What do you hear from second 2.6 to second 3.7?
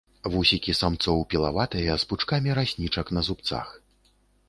раснічак на зубцах.